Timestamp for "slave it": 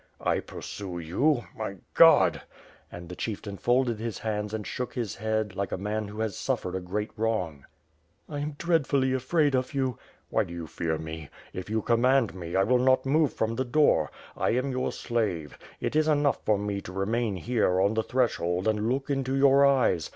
14.91-15.95